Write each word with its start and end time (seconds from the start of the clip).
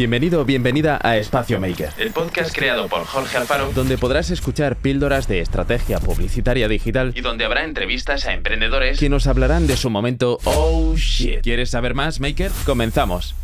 Bienvenido 0.00 0.40
o 0.40 0.44
bienvenida 0.46 0.98
a 1.02 1.18
Espacio 1.18 1.60
Maker, 1.60 1.90
el 1.98 2.10
podcast 2.10 2.56
creado 2.56 2.88
por 2.88 3.04
Jorge 3.04 3.36
Alfaro, 3.36 3.70
donde 3.74 3.98
podrás 3.98 4.30
escuchar 4.30 4.76
píldoras 4.76 5.28
de 5.28 5.40
estrategia 5.40 6.00
publicitaria 6.00 6.68
digital 6.68 7.12
y 7.14 7.20
donde 7.20 7.44
habrá 7.44 7.64
entrevistas 7.64 8.24
a 8.24 8.32
emprendedores 8.32 8.98
que 8.98 9.10
nos 9.10 9.26
hablarán 9.26 9.66
de 9.66 9.76
su 9.76 9.90
momento 9.90 10.38
Oh 10.44 10.94
shit. 10.96 11.42
¿Quieres 11.42 11.68
saber 11.68 11.92
más, 11.92 12.18
Maker? 12.18 12.50
Comenzamos. 12.64 13.34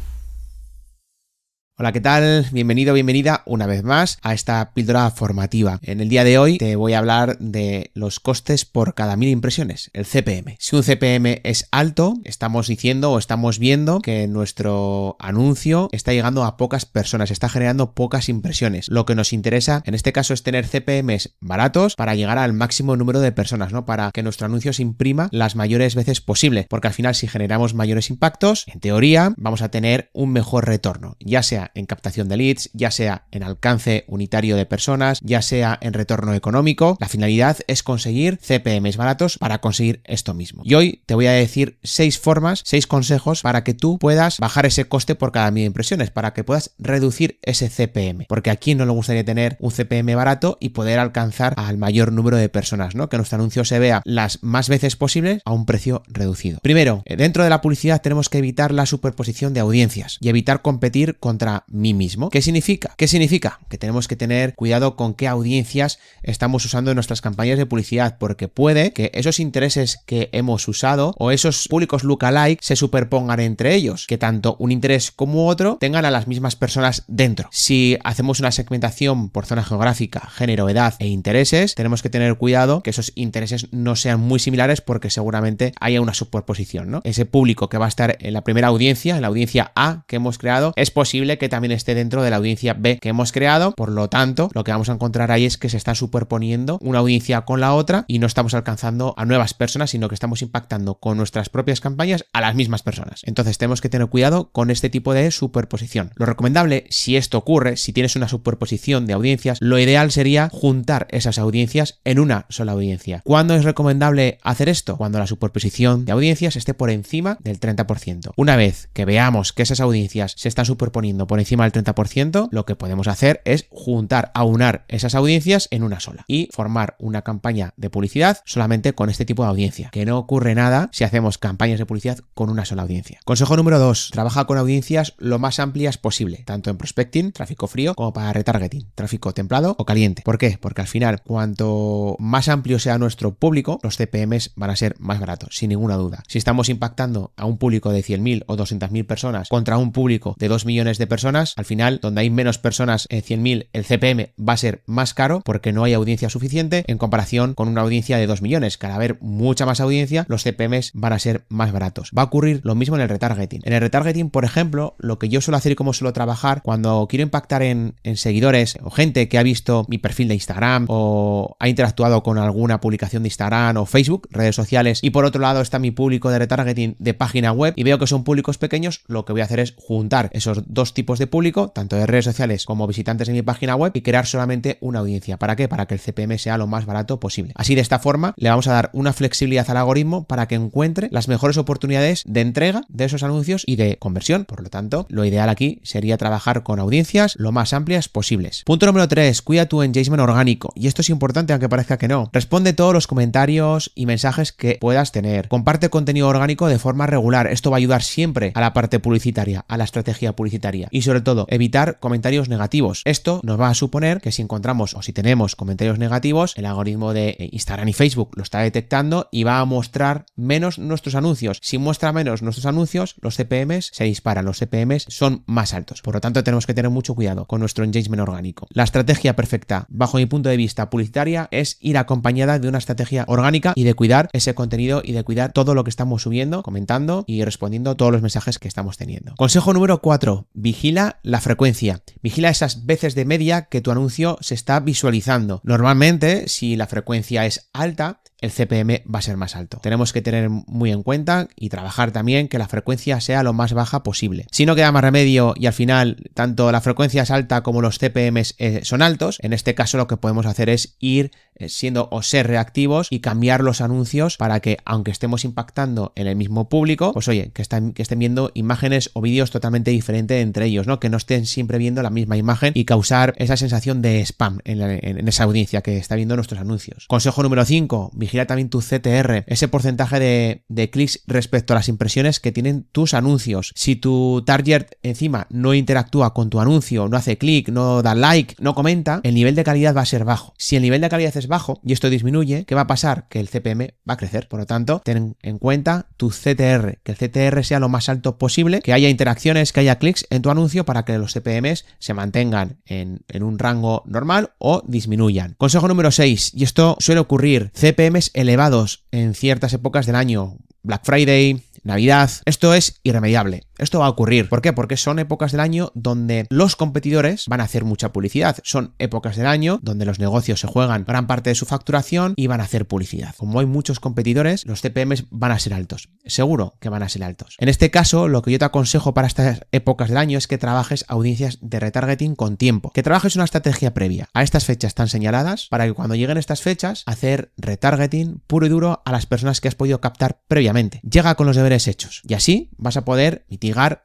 Hola, 1.78 1.92
¿qué 1.92 2.00
tal? 2.00 2.46
Bienvenido, 2.52 2.94
bienvenida 2.94 3.42
una 3.44 3.66
vez 3.66 3.84
más 3.84 4.18
a 4.22 4.32
esta 4.32 4.72
píldora 4.72 5.10
formativa. 5.10 5.78
En 5.82 6.00
el 6.00 6.08
día 6.08 6.24
de 6.24 6.38
hoy 6.38 6.56
te 6.56 6.74
voy 6.74 6.94
a 6.94 6.98
hablar 6.98 7.36
de 7.38 7.90
los 7.92 8.18
costes 8.18 8.64
por 8.64 8.94
cada 8.94 9.14
mil 9.18 9.28
impresiones, 9.28 9.90
el 9.92 10.06
CPM. 10.06 10.56
Si 10.58 10.74
un 10.74 10.82
CPM 10.82 11.42
es 11.44 11.68
alto, 11.72 12.14
estamos 12.24 12.68
diciendo 12.68 13.12
o 13.12 13.18
estamos 13.18 13.58
viendo 13.58 14.00
que 14.00 14.26
nuestro 14.26 15.16
anuncio 15.18 15.90
está 15.92 16.14
llegando 16.14 16.44
a 16.44 16.56
pocas 16.56 16.86
personas, 16.86 17.30
está 17.30 17.50
generando 17.50 17.92
pocas 17.92 18.30
impresiones. 18.30 18.88
Lo 18.88 19.04
que 19.04 19.14
nos 19.14 19.34
interesa 19.34 19.82
en 19.84 19.92
este 19.92 20.14
caso 20.14 20.32
es 20.32 20.42
tener 20.42 20.66
CPMs 20.66 21.36
baratos 21.40 21.94
para 21.94 22.14
llegar 22.14 22.38
al 22.38 22.54
máximo 22.54 22.96
número 22.96 23.20
de 23.20 23.32
personas, 23.32 23.74
¿no? 23.74 23.84
Para 23.84 24.12
que 24.12 24.22
nuestro 24.22 24.46
anuncio 24.46 24.72
se 24.72 24.80
imprima 24.80 25.28
las 25.30 25.56
mayores 25.56 25.94
veces 25.94 26.22
posible, 26.22 26.66
porque 26.70 26.88
al 26.88 26.94
final 26.94 27.14
si 27.14 27.28
generamos 27.28 27.74
mayores 27.74 28.08
impactos, 28.08 28.64
en 28.66 28.80
teoría 28.80 29.34
vamos 29.36 29.60
a 29.60 29.68
tener 29.68 30.08
un 30.14 30.32
mejor 30.32 30.64
retorno, 30.64 31.18
ya 31.20 31.42
sea 31.42 31.65
en 31.74 31.86
captación 31.86 32.28
de 32.28 32.36
leads, 32.36 32.70
ya 32.72 32.90
sea 32.90 33.26
en 33.30 33.42
alcance 33.42 34.04
unitario 34.08 34.56
de 34.56 34.66
personas, 34.66 35.20
ya 35.22 35.42
sea 35.42 35.78
en 35.80 35.92
retorno 35.92 36.34
económico. 36.34 36.96
La 37.00 37.08
finalidad 37.08 37.58
es 37.66 37.82
conseguir 37.82 38.38
CPMs 38.38 38.96
baratos 38.96 39.38
para 39.38 39.60
conseguir 39.60 40.00
esto 40.04 40.34
mismo. 40.34 40.62
Y 40.64 40.74
hoy 40.74 41.02
te 41.06 41.14
voy 41.14 41.26
a 41.26 41.32
decir 41.32 41.78
seis 41.82 42.18
formas, 42.18 42.62
seis 42.64 42.86
consejos 42.86 43.42
para 43.42 43.64
que 43.64 43.74
tú 43.74 43.98
puedas 43.98 44.38
bajar 44.38 44.66
ese 44.66 44.86
coste 44.86 45.14
por 45.14 45.32
cada 45.32 45.50
mil 45.50 45.64
impresiones, 45.64 46.10
para 46.10 46.32
que 46.32 46.44
puedas 46.44 46.72
reducir 46.78 47.38
ese 47.42 47.68
CPM. 47.68 48.26
Porque 48.28 48.50
aquí 48.50 48.74
no 48.74 48.84
le 48.84 48.92
gustaría 48.92 49.24
tener 49.24 49.56
un 49.60 49.70
CPM 49.70 50.14
barato 50.14 50.58
y 50.60 50.70
poder 50.70 50.98
alcanzar 50.98 51.54
al 51.56 51.78
mayor 51.78 52.12
número 52.12 52.36
de 52.36 52.48
personas, 52.48 52.94
¿no? 52.94 53.08
Que 53.08 53.16
nuestro 53.16 53.36
anuncio 53.36 53.64
se 53.64 53.78
vea 53.78 54.02
las 54.04 54.42
más 54.42 54.68
veces 54.68 54.96
posibles 54.96 55.42
a 55.44 55.52
un 55.52 55.66
precio 55.66 56.02
reducido. 56.08 56.58
Primero, 56.62 57.02
dentro 57.06 57.44
de 57.44 57.50
la 57.50 57.60
publicidad 57.60 58.02
tenemos 58.02 58.28
que 58.28 58.38
evitar 58.38 58.72
la 58.72 58.86
superposición 58.86 59.54
de 59.54 59.60
audiencias 59.60 60.18
y 60.20 60.28
evitar 60.28 60.62
competir 60.62 61.18
contra 61.18 61.55
mí 61.68 61.94
mismo. 61.94 62.30
¿Qué 62.30 62.42
significa? 62.42 62.94
¿Qué 62.96 63.08
significa? 63.08 63.60
Que 63.68 63.78
tenemos 63.78 64.08
que 64.08 64.16
tener 64.16 64.54
cuidado 64.54 64.96
con 64.96 65.14
qué 65.14 65.28
audiencias 65.28 65.98
estamos 66.22 66.64
usando 66.64 66.90
en 66.90 66.96
nuestras 66.96 67.20
campañas 67.20 67.58
de 67.58 67.66
publicidad, 67.66 68.18
porque 68.18 68.48
puede 68.48 68.92
que 68.92 69.10
esos 69.14 69.40
intereses 69.40 69.98
que 70.06 70.28
hemos 70.32 70.66
usado 70.68 71.14
o 71.18 71.30
esos 71.30 71.68
públicos 71.68 72.04
lookalike 72.04 72.62
se 72.62 72.76
superpongan 72.76 73.40
entre 73.40 73.74
ellos, 73.74 74.06
que 74.06 74.18
tanto 74.18 74.56
un 74.58 74.72
interés 74.72 75.10
como 75.10 75.46
otro 75.46 75.76
tengan 75.80 76.04
a 76.04 76.10
las 76.10 76.26
mismas 76.26 76.56
personas 76.56 77.04
dentro. 77.06 77.48
Si 77.52 77.98
hacemos 78.04 78.40
una 78.40 78.52
segmentación 78.52 79.28
por 79.30 79.46
zona 79.46 79.64
geográfica, 79.64 80.28
género, 80.30 80.68
edad 80.68 80.94
e 80.98 81.08
intereses, 81.08 81.74
tenemos 81.74 82.02
que 82.02 82.10
tener 82.10 82.36
cuidado 82.36 82.82
que 82.82 82.90
esos 82.90 83.12
intereses 83.14 83.68
no 83.72 83.96
sean 83.96 84.20
muy 84.20 84.38
similares 84.38 84.80
porque 84.80 85.10
seguramente 85.10 85.72
haya 85.80 86.00
una 86.00 86.14
superposición, 86.14 86.90
¿no? 86.90 87.00
Ese 87.04 87.26
público 87.26 87.68
que 87.68 87.78
va 87.78 87.86
a 87.86 87.88
estar 87.88 88.16
en 88.20 88.32
la 88.32 88.42
primera 88.42 88.68
audiencia, 88.68 89.16
en 89.16 89.22
la 89.22 89.28
audiencia 89.28 89.72
A 89.74 90.04
que 90.06 90.16
hemos 90.16 90.38
creado, 90.38 90.72
es 90.76 90.90
posible 90.90 91.38
que 91.38 91.45
también 91.48 91.72
esté 91.72 91.94
dentro 91.94 92.22
de 92.22 92.30
la 92.30 92.36
audiencia 92.36 92.74
B 92.74 92.98
que 92.98 93.08
hemos 93.08 93.32
creado. 93.32 93.72
Por 93.72 93.90
lo 93.90 94.08
tanto, 94.08 94.50
lo 94.54 94.64
que 94.64 94.72
vamos 94.72 94.88
a 94.88 94.92
encontrar 94.92 95.30
ahí 95.30 95.44
es 95.44 95.58
que 95.58 95.68
se 95.68 95.76
está 95.76 95.94
superponiendo 95.94 96.78
una 96.80 96.98
audiencia 96.98 97.42
con 97.42 97.60
la 97.60 97.74
otra 97.74 98.04
y 98.08 98.18
no 98.18 98.26
estamos 98.26 98.54
alcanzando 98.54 99.14
a 99.16 99.24
nuevas 99.24 99.54
personas, 99.54 99.90
sino 99.90 100.08
que 100.08 100.14
estamos 100.14 100.42
impactando 100.42 100.96
con 100.96 101.16
nuestras 101.16 101.48
propias 101.48 101.80
campañas 101.80 102.24
a 102.32 102.40
las 102.40 102.54
mismas 102.54 102.82
personas. 102.82 103.20
Entonces 103.24 103.58
tenemos 103.58 103.80
que 103.80 103.88
tener 103.88 104.08
cuidado 104.08 104.50
con 104.50 104.70
este 104.70 104.90
tipo 104.90 105.14
de 105.14 105.30
superposición. 105.30 106.12
Lo 106.16 106.26
recomendable, 106.26 106.86
si 106.90 107.16
esto 107.16 107.38
ocurre, 107.38 107.76
si 107.76 107.92
tienes 107.92 108.16
una 108.16 108.28
superposición 108.28 109.06
de 109.06 109.12
audiencias, 109.12 109.58
lo 109.60 109.78
ideal 109.78 110.10
sería 110.10 110.48
juntar 110.50 111.06
esas 111.10 111.38
audiencias 111.38 112.00
en 112.04 112.18
una 112.18 112.46
sola 112.48 112.72
audiencia. 112.72 113.22
¿Cuándo 113.24 113.54
es 113.54 113.64
recomendable 113.64 114.38
hacer 114.42 114.68
esto? 114.68 114.96
Cuando 114.96 115.18
la 115.18 115.26
superposición 115.26 116.04
de 116.04 116.12
audiencias 116.12 116.56
esté 116.56 116.74
por 116.74 116.90
encima 116.90 117.38
del 117.40 117.60
30%. 117.60 118.32
Una 118.36 118.56
vez 118.56 118.88
que 118.92 119.04
veamos 119.04 119.52
que 119.52 119.62
esas 119.62 119.80
audiencias 119.80 120.34
se 120.36 120.48
están 120.48 120.66
superponiendo 120.66 121.26
por 121.26 121.35
encima 121.40 121.68
del 121.68 121.84
30%, 121.84 122.48
lo 122.50 122.64
que 122.64 122.76
podemos 122.76 123.08
hacer 123.08 123.42
es 123.44 123.66
juntar, 123.70 124.30
aunar 124.34 124.84
esas 124.88 125.14
audiencias 125.14 125.68
en 125.70 125.82
una 125.82 126.00
sola 126.00 126.24
y 126.26 126.48
formar 126.52 126.96
una 126.98 127.22
campaña 127.22 127.72
de 127.76 127.90
publicidad 127.90 128.38
solamente 128.44 128.94
con 128.94 129.10
este 129.10 129.24
tipo 129.24 129.42
de 129.42 129.48
audiencia. 129.48 129.90
Que 129.90 130.04
no 130.04 130.18
ocurre 130.18 130.54
nada 130.54 130.88
si 130.92 131.04
hacemos 131.04 131.38
campañas 131.38 131.78
de 131.78 131.86
publicidad 131.86 132.18
con 132.34 132.50
una 132.50 132.64
sola 132.64 132.82
audiencia. 132.82 133.20
Consejo 133.24 133.56
número 133.56 133.78
2. 133.78 134.10
Trabaja 134.12 134.44
con 134.46 134.58
audiencias 134.58 135.14
lo 135.18 135.38
más 135.38 135.58
amplias 135.58 135.98
posible, 135.98 136.42
tanto 136.44 136.70
en 136.70 136.76
prospecting, 136.76 137.32
tráfico 137.32 137.66
frío, 137.66 137.94
como 137.94 138.12
para 138.12 138.32
retargeting, 138.32 138.90
tráfico 138.94 139.32
templado 139.32 139.74
o 139.78 139.84
caliente. 139.84 140.22
¿Por 140.24 140.38
qué? 140.38 140.58
Porque 140.60 140.80
al 140.80 140.86
final, 140.88 141.22
cuanto 141.22 142.16
más 142.18 142.48
amplio 142.48 142.78
sea 142.78 142.98
nuestro 142.98 143.34
público, 143.34 143.78
los 143.82 143.96
CPMs 143.96 144.52
van 144.56 144.70
a 144.70 144.76
ser 144.76 144.94
más 144.98 145.20
baratos, 145.20 145.56
sin 145.56 145.70
ninguna 145.70 145.96
duda. 145.96 146.22
Si 146.28 146.38
estamos 146.38 146.68
impactando 146.68 147.32
a 147.36 147.44
un 147.44 147.58
público 147.58 147.92
de 147.92 148.02
100.000 148.02 148.44
o 148.46 148.56
200.000 148.56 149.06
personas 149.06 149.48
contra 149.48 149.78
un 149.78 149.92
público 149.92 150.34
de 150.38 150.48
2 150.48 150.66
millones 150.66 150.98
de 150.98 151.06
personas, 151.06 151.25
al 151.34 151.64
final, 151.64 151.98
donde 152.00 152.20
hay 152.20 152.30
menos 152.30 152.58
personas, 152.58 153.06
en 153.10 153.22
100.000, 153.22 153.68
el 153.72 153.84
CPM 153.84 154.30
va 154.38 154.52
a 154.52 154.56
ser 154.56 154.82
más 154.86 155.14
caro 155.14 155.40
porque 155.44 155.72
no 155.72 155.84
hay 155.84 155.94
audiencia 155.94 156.30
suficiente 156.30 156.84
en 156.86 156.98
comparación 156.98 157.54
con 157.54 157.68
una 157.68 157.80
audiencia 157.80 158.18
de 158.18 158.26
2 158.26 158.42
millones. 158.42 158.78
Al 158.80 158.92
haber 158.92 159.18
mucha 159.20 159.66
más 159.66 159.80
audiencia, 159.80 160.24
los 160.28 160.44
CPMs 160.44 160.92
van 160.94 161.12
a 161.12 161.18
ser 161.18 161.44
más 161.48 161.72
baratos. 161.72 162.10
Va 162.16 162.22
a 162.22 162.26
ocurrir 162.26 162.60
lo 162.62 162.76
mismo 162.76 162.94
en 162.94 163.02
el 163.02 163.08
retargeting. 163.08 163.62
En 163.64 163.72
el 163.72 163.80
retargeting, 163.80 164.30
por 164.30 164.44
ejemplo, 164.44 164.94
lo 164.98 165.18
que 165.18 165.28
yo 165.28 165.40
suelo 165.40 165.56
hacer 165.56 165.72
y 165.72 165.74
como 165.74 165.92
suelo 165.92 166.12
trabajar 166.12 166.62
cuando 166.62 167.06
quiero 167.08 167.24
impactar 167.24 167.62
en 167.62 167.94
seguidores 168.14 168.78
o 168.82 168.90
gente 168.90 169.28
que 169.28 169.38
ha 169.38 169.42
visto 169.42 169.84
mi 169.88 169.98
perfil 169.98 170.28
de 170.28 170.34
Instagram 170.34 170.86
o 170.88 171.56
ha 171.58 171.68
interactuado 171.68 172.22
con 172.22 172.38
alguna 172.38 172.80
publicación 172.80 173.22
de 173.22 173.28
Instagram 173.28 173.76
o 173.76 173.86
Facebook, 173.86 174.28
redes 174.30 174.54
sociales, 174.54 175.00
y 175.02 175.10
por 175.10 175.24
otro 175.24 175.40
lado 175.40 175.60
está 175.60 175.78
mi 175.78 175.90
público 175.90 176.30
de 176.30 176.38
retargeting 176.38 176.96
de 176.98 177.14
página 177.14 177.52
web 177.52 177.74
y 177.76 177.82
veo 177.82 177.98
que 177.98 178.06
son 178.06 178.24
públicos 178.24 178.58
pequeños, 178.58 179.02
lo 179.06 179.24
que 179.24 179.32
voy 179.32 179.40
a 179.40 179.44
hacer 179.44 179.60
es 179.60 179.74
juntar 179.76 180.30
esos 180.32 180.62
dos 180.66 180.94
tipos 180.94 181.15
de 181.18 181.26
público, 181.26 181.68
tanto 181.68 181.96
de 181.96 182.06
redes 182.06 182.24
sociales 182.24 182.64
como 182.64 182.86
visitantes 182.86 183.28
en 183.28 183.34
mi 183.34 183.42
página 183.42 183.76
web, 183.76 183.92
y 183.94 184.02
crear 184.02 184.26
solamente 184.26 184.78
una 184.80 185.00
audiencia. 185.00 185.36
¿Para 185.36 185.56
qué? 185.56 185.68
Para 185.68 185.86
que 185.86 185.94
el 185.94 186.00
CPM 186.00 186.38
sea 186.38 186.58
lo 186.58 186.66
más 186.66 186.86
barato 186.86 187.20
posible. 187.20 187.52
Así 187.56 187.74
de 187.74 187.80
esta 187.80 187.98
forma 187.98 188.34
le 188.36 188.50
vamos 188.50 188.68
a 188.68 188.72
dar 188.72 188.90
una 188.92 189.12
flexibilidad 189.12 189.68
al 189.70 189.76
algoritmo 189.78 190.24
para 190.24 190.48
que 190.48 190.54
encuentre 190.54 191.08
las 191.10 191.28
mejores 191.28 191.56
oportunidades 191.56 192.22
de 192.26 192.40
entrega 192.40 192.82
de 192.88 193.04
esos 193.04 193.22
anuncios 193.22 193.62
y 193.66 193.76
de 193.76 193.96
conversión. 193.98 194.44
Por 194.44 194.62
lo 194.62 194.70
tanto, 194.70 195.06
lo 195.08 195.24
ideal 195.24 195.48
aquí 195.48 195.80
sería 195.82 196.16
trabajar 196.16 196.62
con 196.62 196.78
audiencias 196.78 197.34
lo 197.38 197.52
más 197.52 197.72
amplias 197.72 198.08
posibles. 198.08 198.62
Punto 198.64 198.86
número 198.86 199.08
3. 199.08 199.42
Cuida 199.42 199.66
tu 199.66 199.82
engagement 199.82 200.22
orgánico. 200.22 200.72
Y 200.74 200.86
esto 200.86 201.02
es 201.02 201.10
importante 201.10 201.52
aunque 201.52 201.68
parezca 201.68 201.98
que 201.98 202.08
no. 202.08 202.30
Responde 202.32 202.72
todos 202.72 202.92
los 202.92 203.06
comentarios 203.06 203.92
y 203.94 204.06
mensajes 204.06 204.52
que 204.52 204.78
puedas 204.80 205.12
tener. 205.12 205.48
Comparte 205.48 205.90
contenido 205.90 206.28
orgánico 206.28 206.68
de 206.68 206.78
forma 206.78 207.06
regular. 207.06 207.46
Esto 207.46 207.70
va 207.70 207.76
a 207.76 207.78
ayudar 207.78 208.02
siempre 208.02 208.52
a 208.54 208.60
la 208.60 208.72
parte 208.72 209.00
publicitaria, 209.00 209.64
a 209.68 209.76
la 209.76 209.84
estrategia 209.84 210.34
publicitaria. 210.34 210.88
Y 210.96 211.02
sobre 211.02 211.20
todo, 211.20 211.44
evitar 211.50 211.98
comentarios 212.00 212.48
negativos. 212.48 213.02
Esto 213.04 213.42
nos 213.42 213.60
va 213.60 213.68
a 213.68 213.74
suponer 213.74 214.22
que 214.22 214.32
si 214.32 214.40
encontramos 214.40 214.94
o 214.94 215.02
si 215.02 215.12
tenemos 215.12 215.54
comentarios 215.54 215.98
negativos, 215.98 216.54
el 216.56 216.64
algoritmo 216.64 217.12
de 217.12 217.36
eh, 217.38 217.50
Instagram 217.52 217.88
y 217.88 217.92
Facebook 217.92 218.30
lo 218.34 218.42
está 218.42 218.60
detectando 218.60 219.28
y 219.30 219.44
va 219.44 219.60
a 219.60 219.64
mostrar 219.66 220.24
menos 220.36 220.78
nuestros 220.78 221.14
anuncios. 221.14 221.58
Si 221.60 221.76
muestra 221.76 222.14
menos 222.14 222.40
nuestros 222.40 222.64
anuncios, 222.64 223.16
los 223.20 223.36
CPMs 223.36 223.90
se 223.92 224.04
disparan, 224.04 224.46
los 224.46 224.58
CPMs 224.58 225.04
son 225.10 225.42
más 225.44 225.74
altos. 225.74 226.00
Por 226.00 226.14
lo 226.14 226.22
tanto, 226.22 226.42
tenemos 226.42 226.66
que 226.66 226.72
tener 226.72 226.90
mucho 226.90 227.14
cuidado 227.14 227.44
con 227.44 227.60
nuestro 227.60 227.84
engagement 227.84 228.22
orgánico. 228.22 228.66
La 228.70 228.84
estrategia 228.84 229.36
perfecta, 229.36 229.84
bajo 229.90 230.16
mi 230.16 230.24
punto 230.24 230.48
de 230.48 230.56
vista 230.56 230.88
publicitaria, 230.88 231.48
es 231.50 231.76
ir 231.80 231.98
acompañada 231.98 232.58
de 232.58 232.68
una 232.68 232.78
estrategia 232.78 233.26
orgánica 233.28 233.74
y 233.76 233.84
de 233.84 233.92
cuidar 233.92 234.30
ese 234.32 234.54
contenido 234.54 235.02
y 235.04 235.12
de 235.12 235.24
cuidar 235.24 235.52
todo 235.52 235.74
lo 235.74 235.84
que 235.84 235.90
estamos 235.90 236.22
subiendo, 236.22 236.62
comentando 236.62 237.24
y 237.26 237.44
respondiendo 237.44 237.96
todos 237.96 238.12
los 238.12 238.22
mensajes 238.22 238.58
que 238.58 238.66
estamos 238.66 238.96
teniendo. 238.96 239.34
Consejo 239.36 239.74
número 239.74 240.00
4. 240.00 240.46
Vigila 240.54 240.85
la 240.92 241.40
frecuencia. 241.40 242.02
Vigila 242.22 242.50
esas 242.50 242.86
veces 242.86 243.14
de 243.14 243.24
media 243.24 243.62
que 243.62 243.80
tu 243.80 243.90
anuncio 243.90 244.38
se 244.40 244.54
está 244.54 244.80
visualizando. 244.80 245.60
Normalmente, 245.64 246.48
si 246.48 246.76
la 246.76 246.86
frecuencia 246.86 247.46
es 247.46 247.68
alta, 247.72 248.20
el 248.40 248.50
CPM 248.50 249.02
va 249.12 249.18
a 249.18 249.22
ser 249.22 249.36
más 249.36 249.56
alto. 249.56 249.78
Tenemos 249.82 250.12
que 250.12 250.22
tener 250.22 250.50
muy 250.50 250.92
en 250.92 251.02
cuenta 251.02 251.48
y 251.56 251.68
trabajar 251.68 252.12
también 252.12 252.48
que 252.48 252.58
la 252.58 252.68
frecuencia 252.68 253.20
sea 253.20 253.42
lo 253.42 253.52
más 253.52 253.72
baja 253.72 254.02
posible. 254.02 254.46
Si 254.50 254.66
no 254.66 254.74
queda 254.74 254.92
más 254.92 255.02
remedio 255.02 255.54
y 255.56 255.66
al 255.66 255.72
final 255.72 256.30
tanto 256.34 256.70
la 256.70 256.80
frecuencia 256.80 257.22
es 257.22 257.30
alta 257.30 257.62
como 257.62 257.80
los 257.80 257.98
CPMs 257.98 258.54
eh, 258.58 258.80
son 258.84 259.02
altos, 259.02 259.38
en 259.40 259.52
este 259.52 259.74
caso 259.74 259.96
lo 259.96 260.06
que 260.06 260.16
podemos 260.16 260.46
hacer 260.46 260.68
es 260.68 260.96
ir 261.00 261.30
siendo 261.68 262.08
o 262.10 262.22
ser 262.22 262.46
reactivos 262.46 263.08
y 263.10 263.20
cambiar 263.20 263.62
los 263.62 263.80
anuncios 263.80 264.36
para 264.36 264.60
que 264.60 264.78
aunque 264.84 265.10
estemos 265.10 265.44
impactando 265.44 266.12
en 266.16 266.26
el 266.26 266.36
mismo 266.36 266.68
público, 266.68 267.12
pues 267.12 267.28
oye, 267.28 267.50
que, 267.52 267.62
estén, 267.62 267.92
que 267.92 268.02
estén 268.02 268.18
viendo 268.18 268.50
imágenes 268.54 269.10
o 269.14 269.20
vídeos 269.20 269.50
totalmente 269.50 269.90
diferentes 269.90 270.42
entre 270.42 270.66
ellos, 270.66 270.86
¿no? 270.86 271.00
Que 271.00 271.08
no 271.08 271.16
estén 271.16 271.46
siempre 271.46 271.78
viendo 271.78 272.02
la 272.02 272.10
misma 272.10 272.36
imagen 272.36 272.72
y 272.74 272.84
causar 272.84 273.34
esa 273.36 273.56
sensación 273.56 274.02
de 274.02 274.20
spam 274.20 274.60
en, 274.64 274.80
en 274.80 275.28
esa 275.28 275.44
audiencia 275.44 275.82
que 275.82 275.98
está 275.98 276.16
viendo 276.16 276.36
nuestros 276.36 276.60
anuncios. 276.60 277.06
Consejo 277.08 277.42
número 277.42 277.64
5 277.64 278.10
vigila 278.14 278.46
también 278.46 278.70
tu 278.70 278.80
CTR, 278.80 279.44
ese 279.46 279.68
porcentaje 279.68 280.18
de, 280.18 280.64
de 280.68 280.90
clics 280.90 281.22
respecto 281.26 281.72
a 281.72 281.76
las 281.76 281.88
impresiones 281.88 282.40
que 282.40 282.52
tienen 282.52 282.86
tus 282.92 283.14
anuncios. 283.14 283.72
Si 283.74 283.96
tu 283.96 284.42
target 284.44 284.86
encima 285.02 285.46
no 285.50 285.74
interactúa 285.74 286.34
con 286.34 286.50
tu 286.50 286.60
anuncio, 286.60 287.08
no 287.08 287.16
hace 287.16 287.38
clic, 287.38 287.68
no 287.68 288.02
da 288.02 288.14
like, 288.14 288.56
no 288.58 288.74
comenta, 288.74 289.20
el 289.22 289.34
nivel 289.34 289.54
de 289.54 289.64
calidad 289.64 289.96
va 289.96 290.02
a 290.02 290.06
ser 290.06 290.24
bajo. 290.24 290.54
Si 290.58 290.76
el 290.76 290.82
nivel 290.82 291.00
de 291.00 291.08
calidad 291.08 291.36
es 291.36 291.45
bajo 291.48 291.80
y 291.84 291.92
esto 291.92 292.10
disminuye, 292.10 292.64
¿qué 292.64 292.74
va 292.74 292.82
a 292.82 292.86
pasar? 292.86 293.28
Que 293.28 293.40
el 293.40 293.48
CPM 293.48 293.94
va 294.08 294.14
a 294.14 294.16
crecer. 294.16 294.48
Por 294.48 294.60
lo 294.60 294.66
tanto, 294.66 295.00
ten 295.04 295.36
en 295.42 295.58
cuenta 295.58 296.08
tu 296.16 296.30
CTR, 296.30 296.98
que 297.02 297.12
el 297.12 297.16
CTR 297.16 297.64
sea 297.64 297.80
lo 297.80 297.88
más 297.88 298.08
alto 298.08 298.38
posible, 298.38 298.80
que 298.80 298.92
haya 298.92 299.08
interacciones, 299.08 299.72
que 299.72 299.80
haya 299.80 299.98
clics 299.98 300.26
en 300.30 300.42
tu 300.42 300.50
anuncio 300.50 300.84
para 300.84 301.04
que 301.04 301.18
los 301.18 301.32
CPMs 301.32 301.84
se 301.98 302.14
mantengan 302.14 302.78
en, 302.86 303.20
en 303.28 303.42
un 303.42 303.58
rango 303.58 304.02
normal 304.06 304.52
o 304.58 304.82
disminuyan. 304.86 305.54
Consejo 305.58 305.88
número 305.88 306.10
6, 306.10 306.52
y 306.54 306.64
esto 306.64 306.96
suele 306.98 307.20
ocurrir, 307.20 307.70
CPMs 307.74 308.30
elevados 308.34 309.04
en 309.10 309.34
ciertas 309.34 309.72
épocas 309.72 310.06
del 310.06 310.16
año, 310.16 310.58
Black 310.82 311.04
Friday, 311.04 311.62
Navidad. 311.82 312.30
Esto 312.44 312.74
es 312.74 313.00
irremediable. 313.02 313.62
Esto 313.78 314.00
va 314.00 314.06
a 314.06 314.10
ocurrir. 314.10 314.48
¿Por 314.48 314.62
qué? 314.62 314.72
Porque 314.72 314.96
son 314.96 315.18
épocas 315.18 315.52
del 315.52 315.60
año 315.60 315.92
donde 315.94 316.46
los 316.50 316.76
competidores 316.76 317.46
van 317.48 317.60
a 317.60 317.64
hacer 317.64 317.84
mucha 317.84 318.12
publicidad. 318.12 318.56
Son 318.62 318.94
épocas 318.98 319.36
del 319.36 319.46
año 319.46 319.78
donde 319.82 320.06
los 320.06 320.18
negocios 320.18 320.60
se 320.60 320.66
juegan 320.66 321.04
gran 321.06 321.26
parte 321.26 321.50
de 321.50 321.54
su 321.54 321.66
facturación 321.66 322.34
y 322.36 322.46
van 322.46 322.60
a 322.60 322.64
hacer 322.64 322.86
publicidad. 322.86 323.34
Como 323.36 323.60
hay 323.60 323.66
muchos 323.66 324.00
competidores, 324.00 324.64
los 324.66 324.80
CPMs 324.80 325.24
van 325.30 325.52
a 325.52 325.58
ser 325.58 325.74
altos. 325.74 326.08
Seguro 326.24 326.76
que 326.80 326.88
van 326.88 327.02
a 327.02 327.08
ser 327.08 327.24
altos. 327.24 327.56
En 327.58 327.68
este 327.68 327.90
caso, 327.90 328.28
lo 328.28 328.42
que 328.42 328.52
yo 328.52 328.58
te 328.58 328.64
aconsejo 328.64 329.14
para 329.14 329.26
estas 329.26 329.60
épocas 329.72 330.08
del 330.08 330.18
año 330.18 330.38
es 330.38 330.46
que 330.46 330.58
trabajes 330.58 331.04
audiencias 331.08 331.58
de 331.60 331.80
retargeting 331.80 332.34
con 332.34 332.56
tiempo. 332.56 332.90
Que 332.90 333.02
trabajes 333.02 333.36
una 333.36 333.44
estrategia 333.44 333.94
previa 333.94 334.28
a 334.32 334.42
estas 334.42 334.64
fechas 334.64 334.94
tan 334.94 335.08
señaladas 335.08 335.66
para 335.68 335.86
que 335.86 335.92
cuando 335.92 336.14
lleguen 336.14 336.38
estas 336.38 336.62
fechas, 336.62 337.02
hacer 337.06 337.52
retargeting 337.56 338.40
puro 338.46 338.66
y 338.66 338.68
duro 338.68 339.02
a 339.04 339.12
las 339.12 339.26
personas 339.26 339.60
que 339.60 339.68
has 339.68 339.74
podido 339.74 340.00
captar 340.00 340.40
previamente. 340.48 341.00
Llega 341.08 341.34
con 341.34 341.46
los 341.46 341.56
deberes 341.56 341.88
hechos. 341.88 342.22
Y 342.26 342.34
así 342.34 342.70
vas 342.76 342.96
a 342.96 343.04
poder 343.04 343.44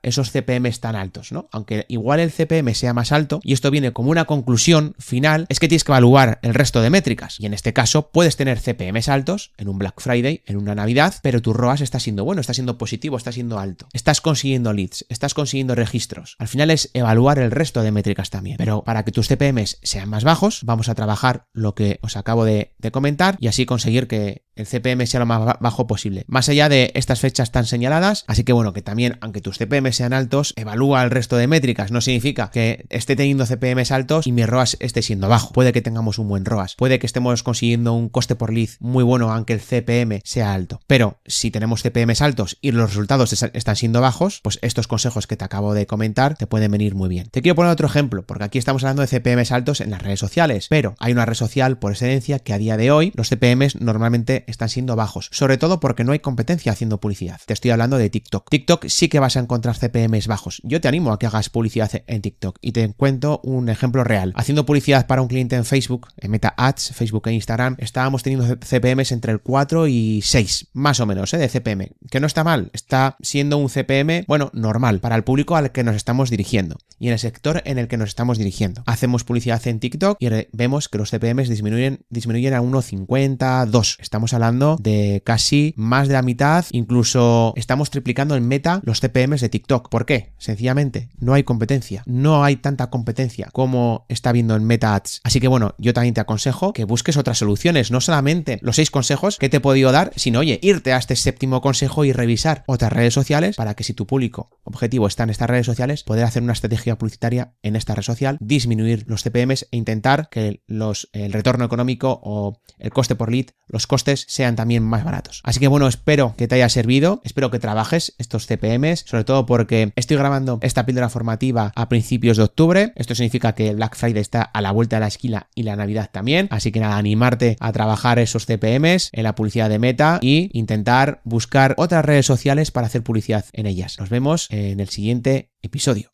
esos 0.04 0.32
CPMs 0.32 0.80
tan 0.80 0.96
altos, 0.96 1.32
¿no? 1.32 1.50
Aunque 1.52 1.86
igual 1.88 2.20
el 2.20 2.32
CPM 2.32 2.74
sea 2.76 2.94
más 2.94 3.12
alto, 3.12 3.40
y 3.44 3.54
esto 3.54 3.72
viene 3.72 3.94
como 3.94 4.12
una 4.12 4.26
conclusión 4.26 4.96
final, 5.00 5.46
es 5.50 5.60
que 5.60 5.68
tienes 5.68 5.84
que 5.84 5.92
evaluar 5.92 6.40
el 6.42 6.54
resto 6.54 6.82
de 6.82 6.90
métricas. 6.90 7.40
Y 7.40 7.46
en 7.46 7.54
este 7.54 7.74
caso 7.74 8.10
puedes 8.12 8.38
tener 8.38 8.60
CPMs 8.60 9.10
altos 9.10 9.52
en 9.58 9.70
un 9.70 9.78
Black 9.78 10.00
Friday, 10.02 10.44
en 10.46 10.58
una 10.58 10.76
Navidad, 10.76 11.16
pero 11.22 11.42
tu 11.42 11.54
ROAS 11.54 11.82
está 11.82 12.00
siendo 12.00 12.24
bueno, 12.24 12.42
está 12.42 12.54
siendo 12.54 12.78
positivo, 12.78 13.18
está 13.18 13.32
siendo 13.32 13.60
alto. 13.60 13.88
Estás 13.94 14.22
consiguiendo 14.22 14.74
leads, 14.74 15.06
estás 15.10 15.34
consiguiendo 15.34 15.76
registros. 15.76 16.36
Al 16.40 16.48
final 16.48 16.72
es 16.72 16.90
evaluar 16.94 17.40
el 17.40 17.52
resto 17.52 17.82
de 17.84 17.92
métricas 17.92 18.30
también. 18.30 18.58
Pero 18.58 18.84
para 18.84 19.04
que 19.04 19.12
tus 19.12 19.28
CPMs 19.28 19.80
sean 19.84 20.10
más 20.10 20.24
bajos, 20.24 20.62
vamos 20.64 20.90
a 20.90 20.96
trabajar 20.96 21.46
lo 21.54 21.76
que 21.76 22.00
os 22.02 22.18
acabo 22.18 22.46
de, 22.46 22.74
comentar 22.92 23.38
y 23.40 23.48
así 23.48 23.66
conseguir 23.66 24.08
que 24.08 24.44
el 24.56 24.66
CPM 24.66 25.08
sea 25.08 25.22
lo 25.22 25.26
más 25.26 25.58
bajo 25.60 25.88
posible. 25.88 26.26
Más 26.28 26.50
allá 26.50 26.68
de 26.68 26.92
estas 26.94 27.20
fechas 27.20 27.52
tan 27.52 27.66
señaladas, 27.66 28.26
así 28.28 28.44
que 28.44 28.54
bueno, 28.54 28.74
que 28.74 28.82
también, 28.82 29.18
aunque 29.22 29.42
tus 29.52 29.58
CPM 29.58 29.92
sean 29.92 30.14
altos, 30.14 30.54
evalúa 30.56 31.04
el 31.04 31.12
resto 31.12 31.36
de 31.36 31.46
métricas. 31.46 31.92
No 31.92 32.00
significa 32.00 32.52
que 32.52 32.86
esté 32.90 33.18
teniendo 33.18 33.46
CPMs 33.46 33.92
altos 33.92 34.26
y 34.26 34.32
mi 34.32 34.46
ROAS 34.46 34.78
esté 34.80 35.02
siendo 35.02 35.28
bajo. 35.28 35.52
Puede 35.52 35.74
que 35.74 35.82
tengamos 35.82 36.20
un 36.20 36.30
buen 36.30 36.46
ROAS, 36.46 36.76
puede 36.78 37.00
que 37.00 37.06
estemos 37.06 37.44
consiguiendo 37.44 37.92
un 37.92 38.08
coste 38.08 38.38
por 38.38 38.54
lead 38.54 38.70
muy 38.80 39.04
bueno, 39.04 39.30
aunque 39.30 39.52
el 39.52 39.60
CPM 39.60 40.22
sea 40.24 40.54
alto. 40.54 40.80
Pero 40.88 41.20
si 41.26 41.52
tenemos 41.52 41.84
CPMs 41.84 42.22
altos 42.22 42.58
y 42.62 42.72
los 42.72 42.92
resultados 42.92 43.34
están 43.34 43.76
siendo 43.76 44.00
bajos, 44.00 44.40
pues 44.42 44.58
estos 44.62 44.88
consejos 44.88 45.28
que 45.28 45.36
te 45.36 45.44
acabo 45.44 45.74
de 45.74 45.86
comentar 45.86 46.36
te 46.36 46.48
pueden 46.48 46.72
venir 46.72 46.96
muy 46.96 47.10
bien. 47.10 47.28
Te 47.30 47.42
quiero 47.42 47.56
poner 47.56 47.74
otro 47.74 47.88
ejemplo, 47.88 48.26
porque 48.26 48.46
aquí 48.46 48.58
estamos 48.58 48.86
hablando 48.86 49.02
de 49.02 49.10
CPMs 49.10 49.52
altos 49.52 49.82
en 49.82 49.92
las 49.92 50.02
redes 50.02 50.22
sociales, 50.22 50.68
pero 50.70 50.96
hay 51.00 51.12
una 51.12 51.26
red 51.26 51.36
social 51.36 51.78
por 51.78 51.92
excelencia 51.92 52.40
que 52.40 52.54
a 52.54 52.58
día 52.58 52.78
de 52.78 52.90
hoy 52.90 53.12
los 53.16 53.28
CPMs 53.28 53.82
normalmente 53.82 54.46
están 54.48 54.70
siendo 54.70 54.96
bajos, 54.96 55.28
sobre 55.34 55.58
todo 55.58 55.82
porque 55.82 56.06
no 56.06 56.14
hay 56.14 56.20
competencia 56.20 56.72
haciendo 56.72 57.02
publicidad. 57.02 57.42
Te 57.46 57.52
estoy 57.52 57.72
hablando 57.72 57.98
de 57.98 58.10
TikTok. 58.10 58.50
TikTok 58.50 58.86
sí 58.88 59.10
que 59.10 59.20
vas 59.20 59.36
a 59.36 59.41
encontrar 59.42 59.78
CPMs 59.78 60.28
bajos. 60.28 60.62
Yo 60.64 60.82
te 60.82 60.88
animo 60.88 61.12
a 61.12 61.20
que 61.20 61.26
hagas 61.26 61.50
publicidad 61.50 61.92
en 62.08 62.22
TikTok 62.22 62.58
y 62.62 62.72
te 62.72 62.94
cuento 62.94 63.42
un 63.44 63.70
ejemplo 63.70 64.04
real. 64.04 64.34
Haciendo 64.36 64.66
publicidad 64.66 65.08
para 65.08 65.22
un 65.22 65.28
cliente 65.28 65.56
en 65.56 65.66
Facebook, 65.66 66.08
en 66.18 66.32
Meta 66.32 66.54
Ads, 66.58 66.94
Facebook 66.94 67.28
e 67.28 67.34
Instagram, 67.34 67.76
estábamos 67.80 68.24
teniendo 68.24 68.58
CPMs 68.58 69.12
entre 69.12 69.32
el 69.32 69.42
4 69.42 69.88
y 69.88 70.22
6, 70.24 70.68
más 70.74 71.00
o 71.00 71.06
menos, 71.06 71.34
¿eh? 71.34 71.38
de 71.38 71.50
CPM, 71.50 71.92
que 72.10 72.20
no 72.20 72.28
está 72.28 72.44
mal, 72.44 72.70
está 72.74 73.18
siendo 73.22 73.58
un 73.58 73.70
CPM, 73.70 74.26
bueno, 74.28 74.50
normal 74.54 75.00
para 75.00 75.16
el 75.16 75.24
público 75.24 75.56
al 75.56 75.72
que 75.72 75.84
nos 75.84 75.96
estamos 75.96 76.30
dirigiendo 76.30 76.78
y 77.00 77.08
en 77.08 77.14
el 77.14 77.20
sector 77.20 77.62
en 77.66 77.80
el 77.80 77.88
que 77.88 77.98
nos 77.98 78.10
estamos 78.10 78.38
dirigiendo. 78.38 78.84
Hacemos 78.86 79.24
publicidad 79.24 79.66
en 79.68 79.80
TikTok 79.80 80.18
y 80.20 80.30
vemos 80.52 80.88
que 80.88 80.98
los 80.98 81.10
CPMs 81.10 81.50
disminuyen, 81.50 82.06
disminuyen 82.10 82.54
a 82.54 82.62
1,52. 82.62 83.98
Estamos 84.00 84.34
hablando 84.34 84.78
de 84.80 85.24
casi 85.26 85.74
más 85.78 86.08
de 86.08 86.14
la 86.14 86.22
mitad, 86.22 86.66
incluso 86.72 87.54
estamos 87.56 87.90
triplicando 87.90 88.36
en 88.36 88.48
meta 88.48 88.82
los 88.84 89.00
CPMs 89.02 89.31
de 89.40 89.48
TikTok. 89.48 89.88
¿Por 89.88 90.06
qué? 90.06 90.34
Sencillamente, 90.38 91.10
no 91.20 91.34
hay 91.34 91.44
competencia, 91.44 92.04
no 92.06 92.44
hay 92.44 92.58
tanta 92.58 92.90
competencia 92.90 93.48
como 93.54 94.06
está 94.10 94.34
viendo 94.34 94.56
en 94.58 94.66
Meta 94.66 94.96
Ads. 94.96 95.22
Así 95.24 95.40
que 95.40 95.48
bueno, 95.48 95.76
yo 95.78 95.94
también 95.94 96.14
te 96.14 96.22
aconsejo 96.22 96.74
que 96.74 96.84
busques 96.84 97.16
otras 97.16 97.38
soluciones, 97.38 97.92
no 97.92 98.02
solamente 98.02 98.60
los 98.62 98.76
seis 98.76 98.92
consejos 98.92 99.38
que 99.38 99.48
te 99.48 99.58
he 99.58 99.62
podido 99.62 99.94
dar, 99.94 100.12
sino 100.16 100.40
oye, 100.40 100.60
irte 100.62 100.92
a 100.92 100.98
este 100.98 101.16
séptimo 101.16 101.62
consejo 101.62 102.04
y 102.04 102.12
revisar 102.12 102.64
otras 102.68 102.92
redes 102.92 103.14
sociales 103.14 103.56
para 103.56 103.76
que 103.76 103.84
si 103.84 103.94
tu 103.94 104.06
público 104.06 104.50
objetivo 104.64 105.08
está 105.08 105.24
en 105.24 105.30
estas 105.30 105.50
redes 105.50 105.66
sociales, 105.66 106.04
poder 106.04 106.26
hacer 106.26 106.44
una 106.44 106.54
estrategia 106.54 106.98
publicitaria 106.98 107.54
en 107.62 107.76
esta 107.76 107.96
red 107.96 108.04
social, 108.04 108.38
disminuir 108.42 109.06
los 109.08 109.24
CPMs 109.24 109.68
e 109.72 109.78
intentar 109.78 110.30
que 110.30 110.64
los, 110.68 111.10
el 111.14 111.32
retorno 111.32 111.64
económico 111.64 112.20
o 112.24 112.60
el 112.80 112.92
coste 112.92 113.16
por 113.16 113.32
lead, 113.32 113.48
los 113.68 113.88
costes 113.88 114.26
sean 114.28 114.56
también 114.56 114.84
más 114.84 115.04
baratos. 115.04 115.42
Así 115.44 115.60
que 115.60 115.68
bueno, 115.68 115.88
espero 115.88 116.36
que 116.38 116.48
te 116.48 116.56
haya 116.56 116.70
servido, 116.70 117.22
espero 117.24 117.52
que 117.52 117.60
trabajes 117.60 118.16
estos 118.18 118.48
CPMs, 118.48 119.04
sobre 119.06 119.21
todo 119.26 119.46
porque 119.46 119.92
estoy 119.96 120.18
grabando 120.18 120.60
esta 120.62 120.86
píldora 120.86 121.10
formativa 121.10 121.72
a 121.76 121.90
principios 121.90 122.38
de 122.38 122.44
octubre. 122.44 122.94
Esto 122.96 123.16
significa 123.16 123.54
que 123.54 123.74
Black 123.74 123.96
Friday 123.96 124.22
está 124.22 124.42
a 124.42 124.62
la 124.62 124.72
vuelta 124.72 124.98
de 124.98 125.02
la 125.02 125.08
esquina 125.08 125.48
y 125.56 125.64
la 125.64 125.76
Navidad 125.76 126.10
también. 126.12 126.48
Así 126.52 126.72
que 126.72 126.80
nada, 126.80 126.98
animarte 126.98 127.58
a 127.60 127.72
trabajar 127.72 128.20
esos 128.20 128.46
CPMs 128.46 129.10
en 129.12 129.24
la 129.24 129.36
publicidad 129.36 129.70
de 129.70 129.80
Meta 129.80 130.20
y 130.22 130.50
intentar 130.54 131.22
buscar 131.24 131.74
otras 131.78 132.06
redes 132.06 132.26
sociales 132.26 132.72
para 132.72 132.88
hacer 132.88 133.04
publicidad 133.04 133.46
en 133.54 133.66
ellas. 133.66 133.98
Nos 134.00 134.10
vemos 134.10 134.48
en 134.50 134.80
el 134.80 134.90
siguiente 134.90 135.52
episodio. 135.62 136.12